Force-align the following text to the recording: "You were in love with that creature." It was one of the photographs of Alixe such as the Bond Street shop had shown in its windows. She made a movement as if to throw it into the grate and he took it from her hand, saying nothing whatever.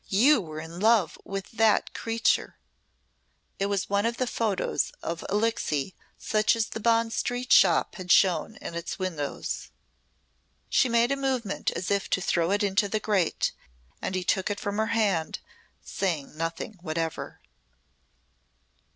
"You 0.09 0.41
were 0.41 0.59
in 0.59 0.79
love 0.79 1.15
with 1.23 1.51
that 1.51 1.93
creature." 1.93 2.57
It 3.59 3.67
was 3.67 3.87
one 3.87 4.07
of 4.07 4.17
the 4.17 4.25
photographs 4.25 4.91
of 5.03 5.23
Alixe 5.29 5.91
such 6.17 6.55
as 6.55 6.69
the 6.69 6.79
Bond 6.79 7.13
Street 7.13 7.53
shop 7.53 7.93
had 7.97 8.11
shown 8.11 8.55
in 8.63 8.73
its 8.73 8.97
windows. 8.97 9.69
She 10.71 10.89
made 10.89 11.11
a 11.11 11.15
movement 11.15 11.69
as 11.73 11.91
if 11.91 12.09
to 12.09 12.19
throw 12.19 12.49
it 12.49 12.63
into 12.63 12.89
the 12.89 12.99
grate 12.99 13.51
and 14.01 14.15
he 14.15 14.23
took 14.23 14.49
it 14.49 14.59
from 14.59 14.77
her 14.77 14.87
hand, 14.87 15.37
saying 15.85 16.35
nothing 16.35 16.79
whatever. 16.81 17.39